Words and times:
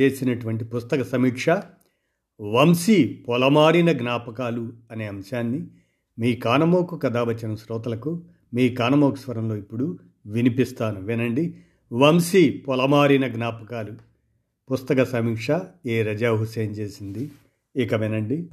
చేసినటువంటి 0.00 0.64
పుస్తక 0.64 1.02
సమీక్ష 1.02 1.48
వంశీ 2.40 3.24
పొలమారిన 3.28 3.92
జ్ఞాపకాలు 3.92 4.72
అనే 4.90 5.08
అంశాన్ని 5.08 5.66
మీ 6.18 6.36
కానమోకు 6.36 6.98
కథావచన 6.98 7.54
శ్రోతలకు 7.54 8.24
మీ 8.54 8.74
కానమోకు 8.74 9.14
స్వరంలో 9.14 9.56
ఇప్పుడు 9.56 9.98
వినిపిస్తాను. 10.26 11.00
వినండి. 11.00 11.64
వంశీ 11.92 12.64
పొలమారిన 12.68 13.28
జ్ఞాపకాలు. 13.28 13.92
పుస్తక 14.72 15.02
సమీక్ష 15.02 15.48
ఏ 15.86 16.02
రజా 16.02 16.32
హుసేన్ 16.32 16.76
చేసింది? 16.76 17.30
ఇక 17.76 17.94
వినండి. 17.94 18.50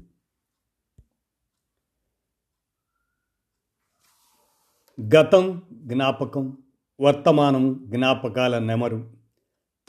గతం 5.16 5.62
జ్ఞాపకం 5.74 6.58
వర్తమానం 7.02 7.84
జ్ఞాపకాల 7.88 8.60
నెమరు. 8.60 9.12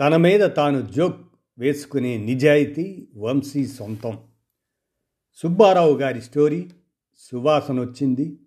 తన 0.01 0.17
మీద 0.17 0.51
తాను 0.56 0.80
జోక్ 0.80 1.30
వేసుకునే 1.60 2.16
నిజాయితీ 2.16 3.09
వంశీ 3.16 3.66
సొంతం. 3.66 4.19
సుబ్బారావు 5.34 5.98
గారి 5.98 6.22
స్టోరీ 6.22 6.70
సువాసన 7.17 7.80
వచ్చింది 7.80 8.39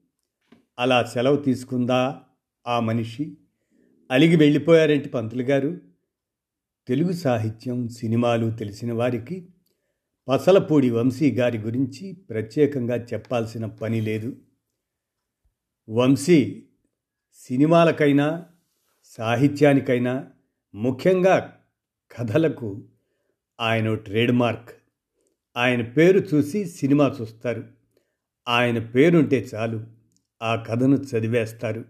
అలా 0.80 1.04
సెలవు 1.04 1.36
తీసుకుందా 1.36 2.22
ఆ 2.68 2.80
మనిషి? 2.80 3.38
అలిగి 4.12 4.36
వెళ్ళిపోయారేంటి 4.36 5.10
పంతులు 5.10 5.42
గారు? 5.42 5.82
తెలుగు 6.88 7.12
సాహిత్యం 7.12 7.88
సినిమాలు 7.88 8.52
తెలిసిన 8.52 8.94
వారికి 8.94 9.50
పసలపూడి 10.28 10.90
వంశీ 10.90 11.32
గారి 11.32 11.58
గురించి 11.58 12.14
ప్రత్యేకంగా 12.14 12.96
చెప్పాల్సిన 12.96 13.66
పని 13.66 14.02
లేదు. 14.02 14.36
వంశీ 15.90 16.66
సినిమాలకైనా 17.34 18.46
సాహిత్యానికైనా 19.04 20.32
ముఖ్యంగా 20.76 21.60
కథలకు 22.18 22.88
ఆయన 23.64 23.94
ట్రేడ్ 23.94 24.32
మార్క్ 24.32 24.70
ఆయన 25.58 25.82
పేరు 25.82 26.24
చూసి 26.34 26.66
సినిమా 26.66 27.16
చూస్తారు. 27.22 27.64
ఆయన 28.48 28.80
పేరుంటే 28.80 29.48
చాలు. 29.56 29.84
ఆ 30.44 30.56
కథను 30.56 30.96
చదివేస్తారు. 30.96 31.86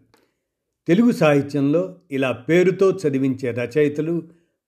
తెలుగు 0.87 1.11
సాహిత్యంలో 1.11 1.95
ఇలా 2.11 2.31
పేరుతో 2.31 2.91
చదివించే 2.91 3.51
రచయితలు 3.51 4.23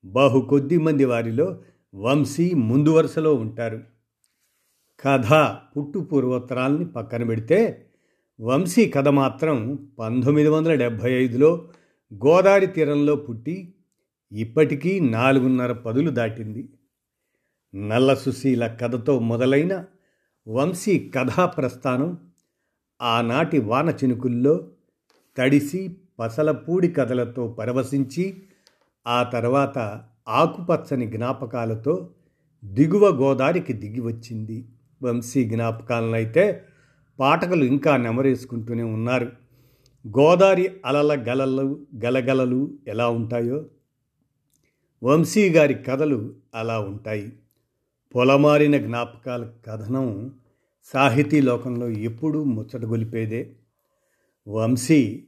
బహు 0.06 0.42
కొద్ది 0.42 0.78
మంది 0.78 1.06
వారిలో 1.06 1.62
వంశీ 1.95 2.53
ముందు 2.53 2.89
వరుసలో 2.89 3.36
ఉంటారు. 3.36 3.84
కథ 5.02 5.58
పుట్టు 5.78 6.00
పూర్వోత్తరాల్ని 6.00 6.86
పక్కన 6.86 7.23
పెడితే 7.23 7.86
వంశీ 8.42 8.86
కథ 8.86 9.08
మాత్రం 9.08 9.90
పంతొమ్మిది 10.00 10.50
వందల 10.50 10.73
డెబ్భై 10.73 11.12
ఐదులో 11.14 11.69
గోదావరి 12.14 12.67
తీరంలో 12.67 13.16
పుట్టి 13.16 13.73
ఇప్పటికీ 14.31 15.00
నాలుగున్నర 15.00 15.72
పదులు 15.72 16.09
దాటింది. 16.09 16.69
నల్ల 17.76 18.14
సుశీల 18.14 18.68
కథతో 18.68 19.20
మొదలైన 19.20 19.86
వంశీ 20.48 21.12
కథా 21.16 21.45
ప్రస్థానం 21.45 22.18
ఆనాటి 23.02 23.59
వాన 23.59 23.90
చినుకుల్లో 23.90 24.68
తడిసి 25.38 25.97
పసలపూడి 26.19 26.88
కథలతో 26.88 27.47
పరవశించి 27.47 28.44
ఆ 29.08 29.24
తర్వాత 29.24 30.03
ఆకుపచ్చని 30.30 31.06
జ్ఞాపకాలతో 31.06 32.09
దిగువ 32.66 33.08
గోదారికి 33.08 33.74
దిగి 33.74 34.00
వచ్చింది. 34.00 34.66
వంశీ 35.03 35.46
జ్ఞాపకాలనైతే 35.46 36.66
పాఠకులు 37.19 37.63
ఇంకా 37.63 37.97
నెమరేసుకుంటూనే 37.97 38.84
ఉన్నారు. 38.84 39.31
గోదావరి 40.07 40.72
అలల 40.86 41.25
గలలు 41.30 41.86
గలగలలు 42.06 42.78
ఎలా 42.88 43.09
ఉంటాయో? 43.09 43.66
వంశీ 45.03 45.50
గారి 45.50 45.74
కథలు 45.74 46.36
అలా 46.56 46.80
ఉంటాయి. 46.80 47.34
పొలమారిన 48.16 48.78
జ్ఞాపకాల 48.78 49.52
కథనం 49.68 50.34
సాహితీ 50.84 51.42
లోకంలో 51.42 51.90
ఎప్పుడూ 51.90 52.44
ముచ్చటగొలిపేదే. 52.44 53.52
వంశీ 54.48 55.24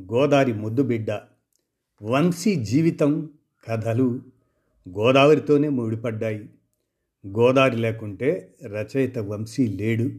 గోదావరి 0.00 0.52
ముద్దుబిడ్డ. 0.52 1.20
వంశీ 2.02 2.54
జీవితం 2.54 3.30
కథలు 3.68 4.20
గోదావరితోనే 4.88 5.68
ముడిపడ్డాయి. 5.68 6.48
గోదావరి 7.26 7.76
లేకుంటే 7.76 8.54
రచయిత 8.64 9.18
వంశీ 9.18 9.66
లేడు. 9.66 10.10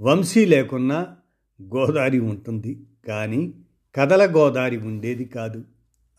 వంశీ 0.00 0.44
లేకున్నా 0.44 1.16
గోదావరి 1.62 2.18
ఉంటుంది 2.18 2.82
కానీ 3.08 3.52
కథల 3.94 4.36
గోదావరి 4.36 4.76
ఉండేది 4.76 5.24
కాదు. 5.24 5.64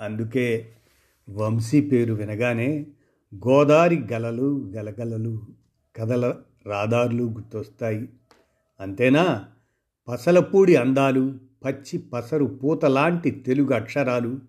అందుకే 0.01 0.71
వంశీ 1.29 1.81
పేరు 1.81 2.13
వినగానే 2.13 2.85
గోదారి 3.35 4.07
గలలు 4.13 4.71
గలగలలు 4.75 5.41
కథల 5.95 6.35
రాదారులు 6.65 7.23
గుర్తొస్తాయి. 7.23 8.09
అంతేనా? 8.79 9.45
పసలపూడి 10.07 10.75
అందాలు 10.75 11.39
పచ్చి 11.65 11.99
పసరు 11.99 12.45
పూతలాంటి 12.45 13.31
తెలుగు 13.31 13.73
అక్షరాలు 13.73 14.39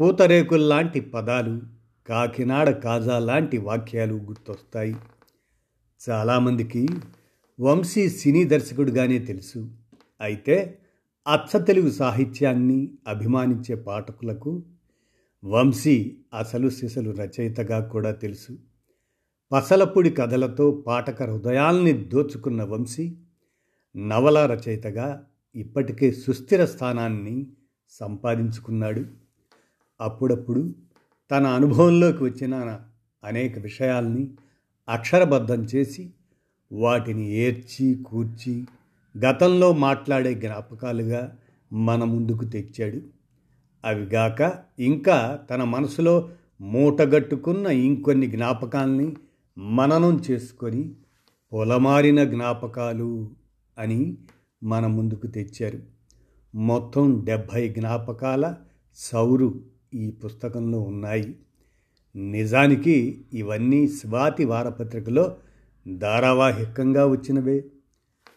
పూతరేకుల్లాంటి 0.00 1.00
పదాలు 1.00 1.60
కాకినాడ 2.08 2.70
కాజా 2.70 3.18
లాంటి 3.18 3.58
వాక్యాలు 3.58 4.14
గుర్తొస్తాయి. 4.14 4.96
చాలామందికి 6.10 6.88
వంశీ 7.60 8.08
సినీ 8.08 8.44
దర్శకుడుగానే 8.44 9.18
తెలుసు. 9.18 9.70
అయితే 10.20 10.78
అచ్చ 11.34 11.64
తెలుగు 11.64 11.90
సాహిత్యాన్ని 11.90 12.90
అభిమానించే 13.08 13.74
పాఠకులకు 13.74 14.62
వంశీ 15.44 16.16
అసలు 16.38 16.68
సిసలు 16.70 17.10
రచయితగా 17.10 17.80
కూడా 17.80 18.10
తెలుసు. 18.10 18.58
పసలపుడి 19.52 20.10
కథలతో 20.10 20.70
పాఠక 20.86 21.22
హృదయాల్ని 21.22 21.92
దోచుకున్న 21.92 22.62
వంశీ 22.62 23.16
నవల 23.96 24.46
రచయితగా 24.46 25.26
ఇప్పటికే 25.54 26.12
సుస్థిర 26.12 26.64
స్థానాన్ని 26.64 27.46
సంపాదించుకున్నాడు. 27.90 29.04
అప్పుడప్పుడు 30.00 30.74
తన 31.30 31.46
అనుభవంలోకి 31.46 32.24
వచ్చిన 32.24 32.80
అనేక 33.24 33.58
విషయాల్ని 33.58 34.30
అక్షరబద్ధం 34.88 35.64
చేసి 35.64 36.10
వాటిని 36.72 37.30
ఏర్చి 37.30 37.94
కూర్చి 37.94 38.64
గతంలో 39.18 39.72
మాట్లాడే 39.72 40.34
జ్ఞాపకాలుగా 40.34 41.36
మన 41.72 42.04
ముందుకు 42.04 42.44
తెచ్చాడు. 42.44 43.23
అవిగాక 43.84 44.54
ఇంకా 44.78 45.40
తన 45.50 45.64
మనసులో 45.64 46.28
మూటగట్టుకున్న 46.60 47.66
ఇంకొన్ని 47.66 48.26
జ్ఞాపకాల్ని 48.26 49.16
మననం 49.58 50.22
చేసుకొని 50.30 50.94
పొలమారిన 51.52 52.24
జ్ఞాపకాలు 52.24 53.30
అని 53.78 54.16
మన 54.62 54.86
ముందుకు 54.86 55.26
తెచ్చారు. 55.26 55.80
మొత్తం 56.54 57.24
డెబ్భై 57.24 57.68
జ్ఞాపకాల 57.68 58.54
సౌరు 58.94 59.60
ఈ 59.94 60.10
పుస్తకంలో 60.10 60.80
ఉన్నాయి. 60.80 61.36
నిజానికి 62.16 63.24
ఇవన్నీ 63.32 63.88
స్వాతి 63.88 64.44
వారపత్రికలో 64.44 65.36
ధారావాహికంగా 65.98 67.06
వచ్చినవే. 67.06 67.64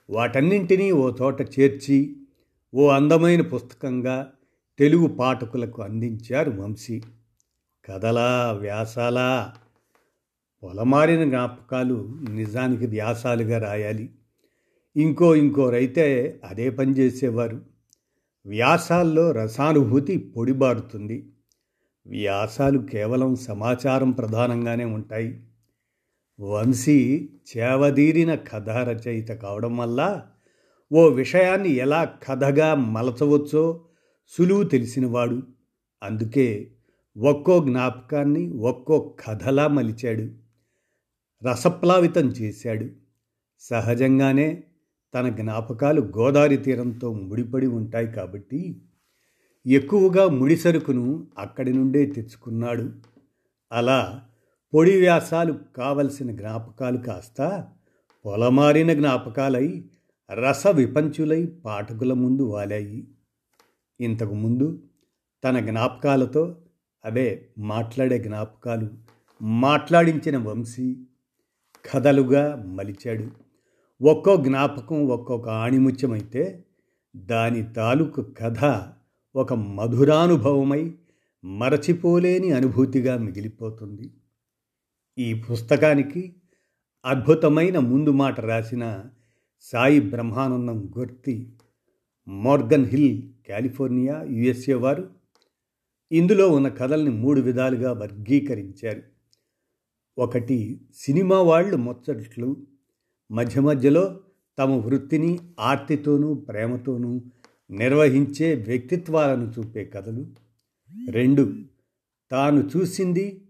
వాటన్నింటినీ 0.09 0.91
ఓ 0.91 1.11
చోట 1.21 1.41
చేర్చి 1.41 2.15
ఓ 2.75 2.87
అందమైన 2.87 3.41
పుస్తకంగా 3.41 4.31
తెలుగు 4.79 5.07
పాఠకులకు 5.07 5.81
అందించారు 5.81 6.51
వంశీ. 6.51 7.01
కథలా 7.85 8.57
వ్యాసాలా 8.61 9.53
పొలమారిన 10.63 11.23
జ్ఞాపకాలు 11.23 12.09
నిజానికి 12.29 12.85
వ్యాసాలుగా 12.85 13.59
రాయాలి. 13.59 14.09
ఇంకో 14.95 15.35
ఇంకోరైతే 15.35 16.39
అదే 16.45 16.69
పని 16.69 16.91
చేసేవారు. 16.91 17.61
వ్యాసాల్లో 18.45 19.31
రసానుభూతి 19.31 20.17
పొడిబారుతుంది. 20.17 21.33
వ్యాసాలు 22.07 22.79
కేవలం 22.79 23.35
సమాచారం 23.35 24.11
ప్రధానంగానే 24.11 24.85
ఉంటాయి. 24.85 25.43
వంశీ 26.39 27.29
చేవదీరిన 27.57 28.35
కథ 28.35 28.69
రచయిత 28.69 29.29
కావడం 29.29 29.77
వల్ల 29.77 30.25
ఓ 30.91 31.07
విషయాన్ని 31.07 31.69
ఎలా 31.69 32.03
కథగా 32.03 32.75
మలచవచ్చో 32.75 33.83
సులువు 34.27 34.63
తెలిసినవాడు. 34.63 35.43
అందుకే 36.03 36.71
ఒక్కో 37.17 37.63
జ్ఞాపకాన్ని 37.63 38.49
ఒక్కో 38.49 39.15
కథలా 39.27 39.67
మలిచాడు. 39.67 40.29
రసప్లావితం 41.49 42.27
చేశాడు. 42.27 42.87
సహజంగానే 43.59 44.63
తన 45.13 45.29
జ్ఞాపకాలు 45.29 46.01
గోదావరి 46.01 46.57
తీరంతో 46.57 47.13
ముడిపడి 47.13 47.67
ఉంటాయి 47.67 48.07
కాబట్టి 48.07 48.81
ఎక్కువగా 49.65 50.27
ముడి 50.27 50.57
సరుకును 50.57 51.27
అక్కడి 51.37 51.73
నుండే 51.73 52.05
తెచ్చుకున్నాడు. 52.05 52.91
అలా 53.71 54.23
పొడి 54.73 54.99
వ్యాసాలు 54.99 55.59
కావలసిన 55.77 56.31
జ్ఞాపకాలు 56.31 56.97
కాస్త 56.97 57.67
పొలమారిన 58.25 58.93
జ్ఞాపకాలై 58.93 59.85
రస 60.33 60.67
విపంచులై 60.67 61.45
పాఠకుల 61.45 62.13
ముందు 62.13 62.43
వాలాయి. 62.43 63.07
ఇంతకుముందు 64.01 64.83
తన 65.43 65.59
జ్ఞాపకాలతో 65.59 66.55
అవే 67.05 67.49
మాట్లాడే 67.57 68.19
జ్ఞాపకాలు 68.19 68.89
మాట్లాడించిన 69.41 70.37
వంశీ 70.37 71.03
కథలుగా 71.91 72.55
మలిచాడు. 72.67 73.27
ఒక్కో 74.01 74.37
జ్ఞాపకం 74.37 75.07
ఒక్కొక్క 75.07 75.49
ఆణిముత్యమైతే 75.49 76.65
దాని 77.15 77.73
తాలూకు 77.73 78.21
కథ 78.21 78.89
ఒక 79.35 79.53
మధురానుభవమై 79.53 80.93
మరచిపోలేని 81.43 82.51
అనుభూతిగా 82.51 83.17
మిగిలిపోతుంది. 83.17 84.13
ఈ 85.17 85.33
పుస్తకానికి 85.33 86.35
అద్భుతమైన 87.05 87.79
ముందు 87.79 88.09
మాట 88.09 88.39
రాసిన 88.39 89.03
Sai 89.61 89.99
Brahmanandam 89.99 90.93
Gurthi 90.97 91.53
Morgan 92.27 92.85
Hill 92.85 93.21
California 93.49 94.23
USA 94.23 94.73
వారు 94.73 95.09
ఇందులో 96.11 96.51
ఉన్న 96.51 96.67
కథల్ని 96.67 97.11
మూడు 97.11 97.41
విధాలుగా 97.41 97.93
వర్గీకరించారు. 97.93 99.03
ఒకటి 100.17 100.81
సినిమా 100.95 101.41
వాళ్ళు 101.41 101.77
ముచ్చట్లు. 101.77 102.67
మధ్య 103.31 103.61
మధ్యలో 103.61 104.19
తమ 104.59 104.71
వృత్తిని 104.71 105.39
ఆర్తితోనూ 105.59 106.33
ప్రేమతోనూ 106.33 107.21
నిర్వహించే 107.69 108.55
వ్యక్తిత్వాలను 108.55 109.53
చూపే 109.59 109.85
కథలు. 109.85 110.27
రెండు 111.09 111.55
తాను 112.31 112.69
చూసింది 112.77 113.41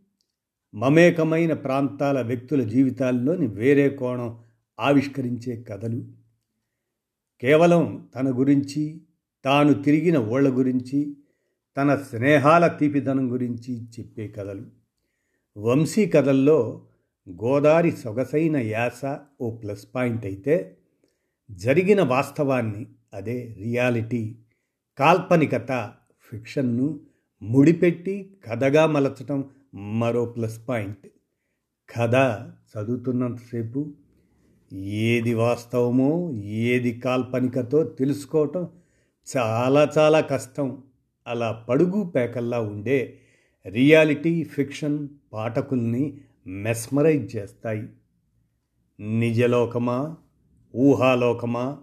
మమేకమైన 0.75 1.53
ప్రాంతాల 1.53 2.21
వ్యక్తుల 2.21 2.63
జీవితాల్లోని 2.63 3.47
వేరే 3.47 3.89
కోణం 3.89 4.39
ఆవిష్కరించే 4.79 5.61
కథలు. 5.61 6.05
కేవలం 7.41 8.09
తన 8.15 8.39
గురించి 8.39 9.01
తాను 9.47 9.73
తిరిగిన 9.73 10.17
ఓళ్ళ 10.17 10.49
గురించి 10.49 11.17
తన 11.77 11.95
స్నేహాల 11.95 12.67
తీపిదనం 12.67 13.31
గురించి 13.31 13.85
చెప్పే 13.85 14.27
కథలు. 14.27 14.63
వంశీ 15.57 16.05
కథల్లో 16.05 16.85
గోదారి 17.29 17.91
సొగసైన 17.91 18.57
యాస 18.57 19.17
ఓ 19.41 19.51
ప్లస్ 19.51 19.87
పాయింట్ 19.95 20.25
అయితే 20.25 20.77
జరిగిన 21.51 22.01
వాస్తవాన్ని 22.01 22.85
అదే 23.13 23.55
రియాలిటీ 23.57 24.35
కాల్పనికత 24.99 25.93
ఫిక్షన్ను 26.31 26.99
ముడిపెట్టి 27.41 28.37
కథగా 28.45 28.85
మలచటం 28.85 29.45
మరో 29.75 30.25
ప్లస్ 30.25 30.59
పాయింట్. 30.69 31.07
కథ 31.97 32.15
చదువుతున్నంతసేపు 32.73 33.93
ఏది 34.73 35.33
వాస్తవమో 35.33 36.31
ఏది 36.33 36.99
కాల్పనికతో 36.99 37.83
తెలుసుకోవటం 37.83 38.67
చాలా 39.35 39.91
చాలా 39.97 40.21
కష్టం. 40.21 40.83
అలా 41.27 41.65
పడుగు 41.69 42.03
పేకల్లా 42.03 42.61
ఉండే 42.61 43.19
రియాలిటీ 43.67 44.43
ఫిక్షన్ 44.43 45.07
పాఠకుల్ని 45.33 46.21
మెస్మరైజ్ 46.47 47.35
చేస్తాయి. 47.35 47.87
నిజలోకమా 49.19 50.15
ఊహాలోకమా 50.75 51.77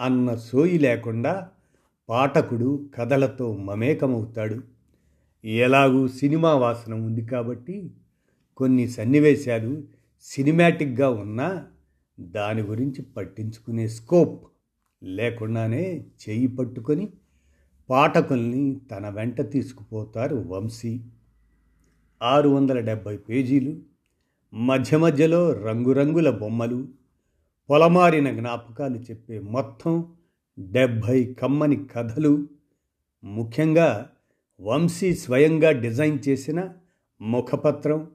అన్న 0.00 0.34
సోయి 0.34 0.78
లేకుండా 0.78 1.48
పాఠకుడు 2.08 2.90
కథలతో 2.94 3.56
మమేకమవుతాడు. 3.56 4.62
ఎలాగూ 5.44 6.08
సినిమా 6.08 6.54
వాసన 6.54 6.94
ఉంది 6.94 7.26
కాబట్టి 7.26 7.90
కొన్ని 8.56 8.88
సన్నివేశాలు 8.88 9.82
సినిమాటిక్గా 10.20 11.10
ఉన్నా 11.10 11.66
దాని 12.20 12.62
గురించి 12.62 13.02
పట్టించుకునే 13.02 13.88
స్కోప్ 13.88 14.44
లేకుండానే 15.02 16.06
చేయి 16.28 16.46
పట్టుకొని 16.46 17.12
పాఠకుల్ని 17.90 18.80
తన 18.90 19.08
వెంట 19.08 19.40
తీసుకుపోతారు 19.50 20.36
వంశీ. 20.36 21.00
ఆరు 22.22 22.48
వందల 22.48 22.80
డెబ్భై 22.80 23.16
పేజీలు 23.16 23.82
మధ్య 24.54 24.96
మధ్యలో 24.96 25.52
రంగురంగుల 25.52 26.30
బొమ్మలు 26.30 26.88
పొలమారిన 27.70 28.30
జ్ఞాపకాలు 28.30 28.96
చెప్పే 28.96 29.40
మొత్తం 29.40 30.14
డెబ్భై 30.58 31.24
కమ్మని 31.24 31.84
కథలు. 31.84 32.48
ముఖ్యంగా 33.24 34.10
వంశీ 34.60 35.14
స్వయంగా 35.14 35.70
డిజైన్ 35.70 36.18
చేసిన 36.28 36.74
ముఖపత్రం. 37.20 38.10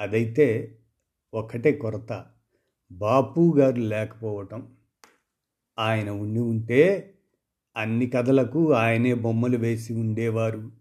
అదైతే 0.00 0.78
ఒకటే 1.34 1.72
కొరత 1.72 2.24
బాపు 2.92 3.54
గారు 3.58 3.76
లేకపోవటం. 3.76 4.68
ఆయన 5.78 6.10
ఉండి 6.10 6.40
ఉంటే 6.40 7.14
అన్ని 7.76 8.06
కథలకు 8.06 8.72
ఆయనే 8.72 9.14
బొమ్మలు 9.14 9.58
వేసి 9.58 9.94
ఉండేవారు. 9.94 10.72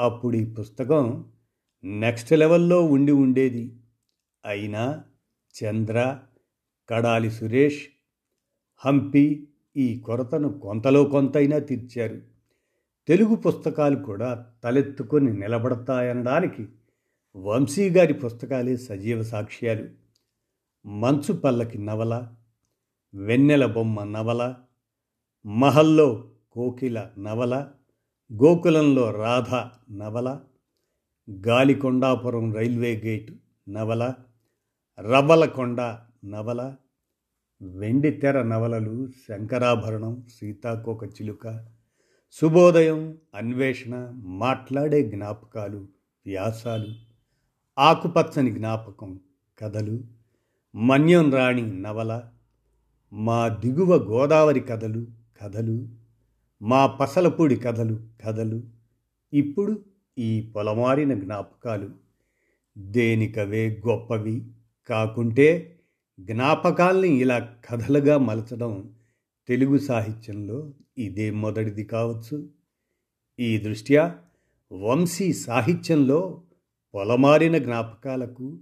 అప్పుడు 0.00 0.36
ఈ 0.36 0.44
పుస్తకం 0.44 1.24
నెక్స్ట్ 1.84 2.32
లెవెల్లో 2.32 2.84
ఉండి 2.84 3.12
ఉండేది. 3.12 3.76
అయినా 4.46 5.04
చంద్ర 5.64 6.18
కడాలి 6.88 7.30
సురేష్ 7.30 7.86
హంపి 8.86 9.48
ఈ 9.76 10.00
కొరతను 10.00 10.58
కొంతలో 10.58 11.04
కొంతైనా 11.04 11.58
తీర్చారు. 11.58 12.20
తెలుగు 13.08 13.34
పుస్తకాలు 13.34 13.96
కూడా 13.96 14.46
తలెత్తుకొని 14.64 15.40
నిలబడతాయనడానికి 15.40 16.68
వంశీ 17.36 17.90
గారి 17.90 18.14
పుస్తకాలే 18.14 18.76
సజీవ 18.76 19.22
సాక్ష్యాలు. 19.22 19.88
మంచు 20.86 21.32
పల్లకి 21.32 21.78
నవల 21.78 22.28
వెన్నెల 23.14 23.64
బొమ్మ 23.66 24.02
నవల 24.10 24.42
మహల్లో 25.44 26.06
కోకిల 26.50 26.98
నవల 27.18 27.54
గోకులంలో 28.30 29.04
రాధ 29.10 29.50
నవల 29.92 30.28
గాలికొండాపురం 31.28 32.46
రైల్వే 32.52 32.92
గేట్ 33.04 33.30
నవల 33.68 34.02
రవ్వలకొండ 34.98 35.80
నవల 36.24 36.60
వెండి 37.60 38.10
తెర 38.18 38.36
నవలలు 38.42 38.94
శంకరాభరణం 39.22 40.14
సీతాకోక 40.28 41.04
చిలుక 41.16 41.44
శుభోదయం 42.36 43.00
అన్వేషణ 43.34 43.94
మాట్లాడే 44.36 45.00
జ్ఞాపకాలు 45.08 45.80
వ్యాసాలు 46.26 46.92
ఆకుపచ్చని 47.76 48.50
జ్ఞాపకం 48.50 49.10
కథలు 49.58 49.96
మన్యం 50.74 51.28
రాణి 51.32 51.66
నవల 51.80 52.12
మా 53.12 53.48
దిగువ 53.48 53.94
గోదావరి 53.94 54.60
కథలు 54.60 55.06
కథలు 55.40 55.88
మా 56.62 56.86
పసలపూడి 56.86 57.56
కథలు 57.56 58.00
కథలు 58.26 58.62
ఇప్పుడు 59.32 59.84
ఈ 60.18 60.52
పొలమారిన 60.56 61.14
జ్ఞాపకాలు. 61.14 61.90
దేనికవే 62.78 63.82
గొప్పవి 63.88 64.42
కాకుంటే 64.86 65.78
జ్ఞాపకాల్ని 66.20 67.08
ఇలా 67.08 67.56
కథలుగా 67.64 68.18
మలచడం 68.18 68.94
తెలుగు 69.48 69.78
సాహిత్యంలో 69.78 70.72
ఇదే 70.98 71.30
మొదటిది 71.30 71.84
కావచ్చు. 71.84 72.48
ఈ 73.40 73.58
దృష్ట్యా 73.58 74.18
వంశీ 74.72 75.32
సాహిత్యంలో 75.32 76.42
పొలమారిన 76.94 77.58
జ్ఞాపకాలకు 77.58 78.58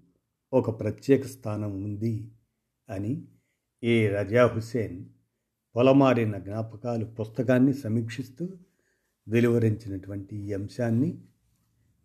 ఒక 0.53 0.81
ప్రత్యేక 0.81 1.27
స్థానం 1.27 1.83
ఉంది 1.83 2.31
అని 2.89 3.23
ఏ 3.85 4.09
రజా 4.09 4.47
హుసేన్ 4.47 5.05
పొలమారిన 5.77 6.39
జ్ఞాపకాలు 6.39 7.05
పుస్తకాన్ని 7.05 7.75
సమీక్షిస్తూ 7.75 8.49
వెలువరించినటువంటి 9.29 10.37
ఈ 10.37 10.53
అంశాన్ని 10.53 11.19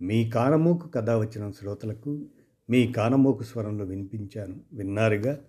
మీ 0.01 0.29
కానమోకు 0.29 0.87
కథ 0.87 1.09
వచ్చిన 1.09 1.51
శ్రోతలకు 1.51 2.29
మీ 2.69 2.91
కానమోకు 2.91 3.43
స్వరంలో 3.43 3.85
వినిపించాను. 3.85 4.59
విన్నారుగా? 4.73 5.39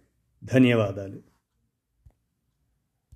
ధన్యవాదాలు. 0.45 1.36